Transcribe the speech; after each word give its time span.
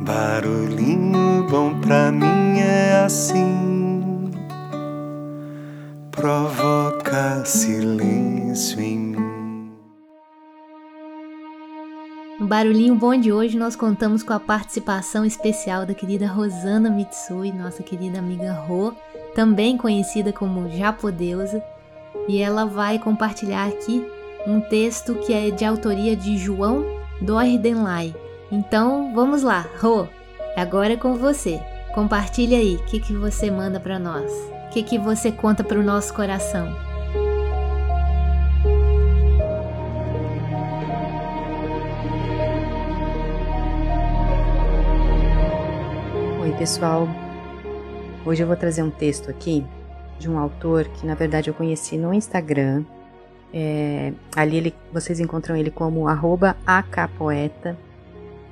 Barulhinho 0.00 1.44
bom 1.50 1.80
pra 1.80 2.12
mim 2.12 2.60
é 2.60 3.02
assim, 3.04 4.30
provoca 6.12 7.44
silêncio 7.44 8.80
em 8.80 8.96
mim. 8.96 9.72
No 12.38 12.46
Barulhinho 12.46 12.94
Bom 12.94 13.16
de 13.18 13.32
hoje, 13.32 13.58
nós 13.58 13.74
contamos 13.74 14.22
com 14.22 14.32
a 14.32 14.38
participação 14.38 15.24
especial 15.24 15.84
da 15.84 15.94
querida 15.94 16.28
Rosana 16.28 16.88
Mitsui, 16.88 17.50
nossa 17.50 17.82
querida 17.82 18.20
amiga 18.20 18.52
Rô, 18.52 18.92
também 19.34 19.76
conhecida 19.76 20.32
como 20.32 20.70
Japodeusa, 20.70 21.60
e 22.28 22.40
ela 22.40 22.64
vai 22.64 23.00
compartilhar 23.00 23.66
aqui 23.66 24.06
um 24.46 24.60
texto 24.60 25.16
que 25.16 25.32
é 25.32 25.50
de 25.50 25.64
autoria 25.64 26.14
de 26.14 26.38
João 26.38 26.84
Doerdenlai. 27.20 28.14
Então, 28.50 29.12
vamos 29.14 29.42
lá, 29.42 29.66
Rô, 29.78 30.06
agora 30.56 30.94
é 30.94 30.96
com 30.96 31.16
você. 31.16 31.60
Compartilha 31.94 32.56
aí 32.56 32.76
o 32.76 32.84
que, 32.86 32.98
que 32.98 33.12
você 33.12 33.50
manda 33.50 33.78
para 33.78 33.98
nós, 33.98 34.32
o 34.66 34.70
que, 34.70 34.82
que 34.82 34.98
você 34.98 35.30
conta 35.30 35.62
para 35.62 35.78
o 35.78 35.82
nosso 35.82 36.14
coração. 36.14 36.74
Oi, 46.40 46.52
pessoal. 46.52 47.06
Hoje 48.24 48.42
eu 48.42 48.46
vou 48.46 48.56
trazer 48.56 48.82
um 48.82 48.90
texto 48.90 49.30
aqui 49.30 49.62
de 50.18 50.30
um 50.30 50.38
autor 50.38 50.88
que, 50.88 51.06
na 51.06 51.14
verdade, 51.14 51.50
eu 51.50 51.54
conheci 51.54 51.98
no 51.98 52.14
Instagram. 52.14 52.82
É, 53.52 54.14
ali 54.34 54.56
ele, 54.56 54.74
vocês 54.90 55.20
encontram 55.20 55.54
ele 55.54 55.70
como 55.70 56.06
acapoeta. 56.66 57.76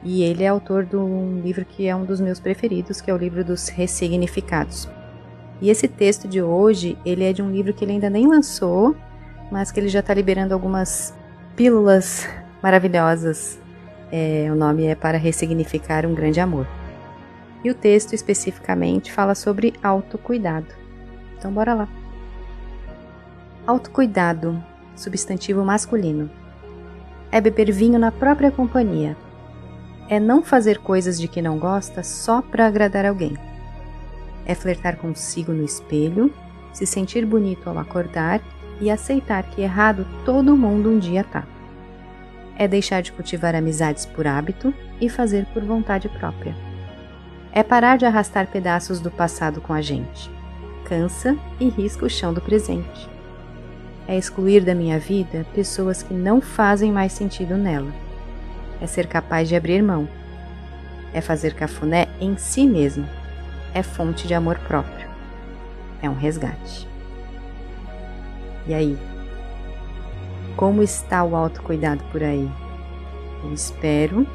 E 0.09 0.23
ele 0.23 0.45
é 0.45 0.47
autor 0.47 0.85
de 0.85 0.97
um 0.97 1.41
livro 1.41 1.65
que 1.65 1.89
é 1.89 1.97
um 1.97 2.05
dos 2.05 2.21
meus 2.21 2.39
preferidos, 2.39 3.01
que 3.01 3.11
é 3.11 3.15
o 3.15 3.17
livro 3.17 3.45
dos 3.45 3.69
ressignificados. 3.69 4.89
E 5.61 5.69
esse 5.69 5.89
texto 5.89 6.29
de 6.29 6.41
hoje, 6.41 6.97
ele 7.05 7.25
é 7.25 7.33
de 7.33 7.43
um 7.43 7.51
livro 7.51 7.75
que 7.75 7.85
ele 7.85 7.91
ainda 7.91 8.09
nem 8.09 8.25
lançou, 8.25 8.95
mas 9.51 9.73
que 9.73 9.81
ele 9.81 9.89
já 9.89 9.99
está 9.99 10.15
liberando 10.15 10.55
algumas 10.55 11.13
pílulas 11.57 12.25
maravilhosas. 12.63 13.61
É, 14.13 14.47
o 14.49 14.55
nome 14.55 14.85
é 14.85 14.95
Para 14.95 15.19
Ressignificar 15.19 16.07
um 16.07 16.15
Grande 16.15 16.39
Amor. 16.39 16.69
E 17.65 17.71
o 17.71 17.75
texto 17.75 18.13
especificamente 18.13 19.11
fala 19.11 19.35
sobre 19.35 19.75
autocuidado. 19.83 20.73
Então 21.37 21.53
bora 21.53 21.75
lá. 21.75 21.89
Autocuidado, 23.67 24.63
substantivo 24.95 25.65
masculino. 25.65 26.31
É 27.33 27.41
beber 27.41 27.73
vinho 27.73 27.99
na 27.99 28.13
própria 28.13 28.53
companhia. 28.53 29.17
É 30.09 30.21
não 30.21 30.43
fazer 30.43 30.79
coisas 30.79 31.21
de 31.21 31.29
que 31.29 31.43
não 31.43 31.59
gosta 31.59 32.03
só 32.03 32.41
para 32.41 32.67
agradar 32.67 33.05
alguém. 33.05 33.37
É 34.45 34.55
flertar 34.55 34.97
consigo 34.97 35.53
no 35.53 35.65
espelho, 35.65 36.33
se 36.73 36.87
sentir 36.87 37.27
bonito 37.27 37.69
ao 37.69 37.79
acordar 37.79 38.41
e 38.81 38.91
aceitar 38.91 39.43
que 39.45 39.63
errado 39.63 40.07
todo 40.25 40.57
mundo 40.57 40.91
um 40.91 40.99
dia 40.99 41.25
tá. 41.25 41.45
É 42.57 42.69
deixar 42.69 43.03
de 43.03 43.13
cultivar 43.13 43.55
amizades 43.55 44.07
por 44.07 44.27
hábito 44.27 44.73
e 45.01 45.09
fazer 45.09 45.47
por 45.47 45.65
vontade 45.65 46.09
própria 46.09 46.55
é 47.57 47.63
parar 47.63 47.97
de 47.97 48.05
arrastar 48.05 48.49
pedaços 48.49 49.01
do 49.01 49.11
passado 49.11 49.63
com 49.63 49.73
a 49.73 49.81
gente. 49.81 50.31
Cansa 50.85 51.35
e 51.59 51.71
risca 51.71 52.05
o 52.05 52.11
chão 52.11 52.35
do 52.35 52.41
presente. 52.43 53.09
É 54.07 54.15
excluir 54.15 54.63
da 54.63 54.75
minha 54.75 54.99
vida 54.99 55.47
pessoas 55.55 56.03
que 56.03 56.13
não 56.13 56.39
fazem 56.39 56.93
mais 56.93 57.13
sentido 57.13 57.57
nela. 57.57 57.91
É 58.81 58.87
ser 58.87 59.07
capaz 59.07 59.49
de 59.49 59.57
abrir 59.57 59.83
mão. 59.83 60.09
É 61.13 61.21
fazer 61.21 61.55
cafuné 61.55 62.09
em 62.21 62.37
si 62.37 62.67
mesmo. 62.67 63.09
É 63.73 63.83
fonte 63.83 64.27
de 64.27 64.35
amor 64.35 64.59
próprio. 64.59 65.09
É 66.03 66.11
um 66.11 66.15
resgate. 66.15 66.87
E 68.67 68.75
aí? 68.75 68.99
Como 70.57 70.83
está 70.83 71.23
o 71.23 71.37
autocuidado 71.37 72.03
por 72.11 72.23
aí? 72.23 72.51
Eu 73.45 73.53
espero 73.53 74.27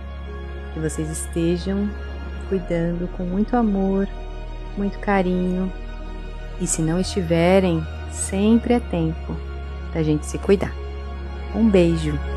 que 0.74 0.80
vocês 0.80 1.10
estejam 1.10 1.90
cuidando 2.48 3.08
com 3.16 3.24
muito 3.24 3.56
amor, 3.56 4.08
muito 4.78 5.00
carinho. 5.00 5.72
E 6.60 6.68
se 6.68 6.82
não 6.82 7.00
estiverem, 7.00 7.86
sempre 8.12 8.76
é 8.76 8.80
tempo 8.80 9.36
da 9.94 10.04
gente 10.04 10.26
se 10.26 10.38
cuidar. 10.38 10.74
Um 11.56 11.70
beijo! 11.70 12.31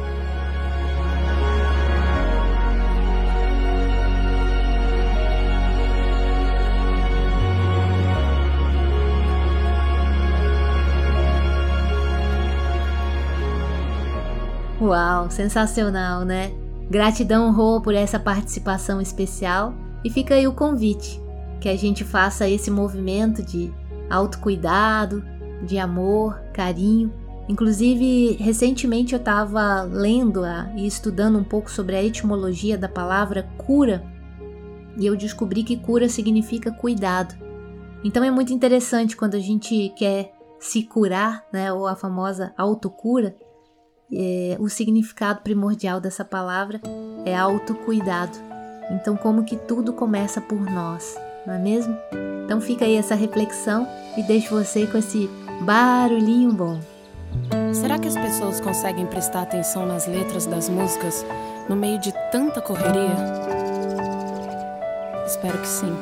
Uau, 14.80 15.30
sensacional, 15.30 16.24
né? 16.24 16.52
Gratidão, 16.90 17.52
Rô, 17.52 17.80
por 17.80 17.94
essa 17.94 18.18
participação 18.18 19.00
especial 19.00 19.72
e 20.04 20.10
fica 20.10 20.34
aí 20.34 20.46
o 20.46 20.52
convite 20.52 21.22
que 21.60 21.68
a 21.68 21.76
gente 21.76 22.04
faça 22.04 22.48
esse 22.48 22.70
movimento 22.70 23.42
de 23.42 23.72
autocuidado, 24.10 25.24
de 25.62 25.78
amor, 25.78 26.38
carinho. 26.52 27.12
Inclusive, 27.48 28.36
recentemente 28.40 29.14
eu 29.14 29.18
estava 29.18 29.82
lendo 29.82 30.42
e 30.76 30.86
estudando 30.86 31.38
um 31.38 31.44
pouco 31.44 31.70
sobre 31.70 31.96
a 31.96 32.02
etimologia 32.02 32.76
da 32.76 32.88
palavra 32.88 33.48
cura 33.56 34.04
e 34.96 35.06
eu 35.06 35.16
descobri 35.16 35.62
que 35.62 35.76
cura 35.76 36.08
significa 36.08 36.70
cuidado. 36.70 37.34
Então 38.02 38.22
é 38.22 38.30
muito 38.30 38.52
interessante 38.52 39.16
quando 39.16 39.34
a 39.36 39.40
gente 39.40 39.92
quer 39.96 40.34
se 40.58 40.82
curar, 40.82 41.44
né, 41.52 41.72
ou 41.72 41.86
a 41.86 41.96
famosa 41.96 42.52
autocura, 42.56 43.34
é, 44.12 44.56
o 44.58 44.68
significado 44.68 45.40
primordial 45.42 46.00
dessa 46.00 46.24
palavra 46.24 46.80
é 47.24 47.34
autocuidado. 47.36 48.36
Então, 48.90 49.16
como 49.16 49.44
que 49.44 49.56
tudo 49.56 49.92
começa 49.92 50.40
por 50.40 50.60
nós, 50.60 51.16
não 51.46 51.54
é 51.54 51.58
mesmo? 51.58 51.96
Então, 52.44 52.60
fica 52.60 52.84
aí 52.84 52.96
essa 52.96 53.14
reflexão 53.14 53.88
e 54.16 54.22
deixo 54.22 54.54
você 54.54 54.86
com 54.86 54.98
esse 54.98 55.28
barulhinho 55.62 56.52
bom. 56.52 56.80
Será 57.72 57.98
que 57.98 58.08
as 58.08 58.16
pessoas 58.16 58.60
conseguem 58.60 59.06
prestar 59.06 59.42
atenção 59.42 59.86
nas 59.86 60.06
letras 60.06 60.46
das 60.46 60.68
músicas 60.68 61.24
no 61.68 61.74
meio 61.74 61.98
de 61.98 62.12
tanta 62.30 62.60
correria? 62.60 63.16
Espero 65.26 65.58
que 65.58 65.66
sim. 65.66 65.94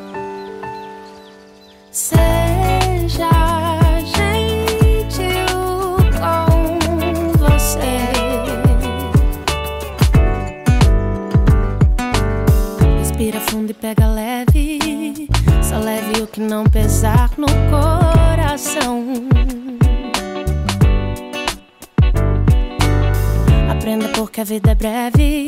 No 17.43 17.49
coração. 17.69 19.05
Aprenda 23.69 24.09
porque 24.11 24.41
a 24.41 24.45
vida 24.45 24.71
é 24.71 24.75
breve, 24.77 25.47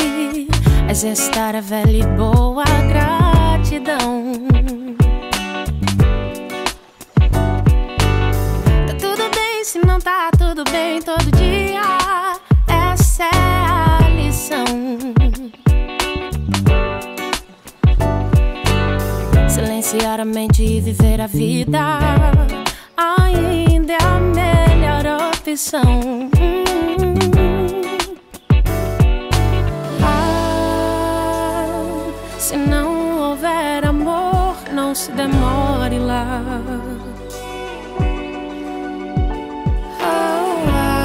exercitar 0.91 1.55
a 1.55 1.61
velha 1.61 1.99
e 1.99 2.07
boa 2.17 2.65
gratidão. 2.89 4.33
Tá 8.89 8.95
tudo 8.99 9.31
bem 9.33 9.65
se 9.65 9.79
não 9.79 10.01
tá 10.01 10.31
tudo 10.37 10.65
bem 10.65 11.01
todo 11.01 11.31
dia. 11.37 11.94
Silenciar 19.95 20.21
a 20.21 20.25
mente 20.25 20.63
e 20.63 20.81
viver 20.81 21.21
a 21.21 21.27
vida 21.27 21.79
ainda 22.97 23.93
é 23.93 23.99
a 24.03 24.19
melhor 24.19 25.05
opção. 25.31 26.31
Ah, 30.03 31.67
se 32.39 32.57
não 32.57 33.31
houver 33.31 33.85
amor, 33.87 34.57
não 34.73 34.95
se 34.95 35.13
demore 35.13 35.99
lá. 35.99 36.43
Ah, 40.01 41.05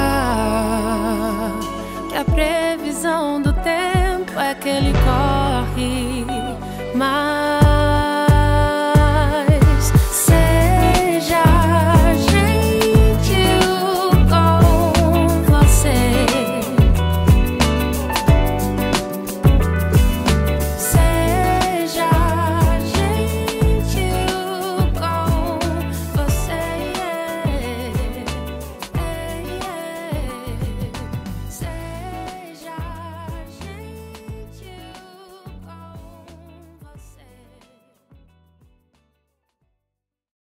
que 2.10 2.16
a 2.16 2.26
previsão 2.26 3.42
do 3.42 3.54
tempo 3.54 4.40
é 4.40 4.56
que 4.56 4.70
ele 4.70 4.94
corre 4.94 6.26
mais 6.96 7.39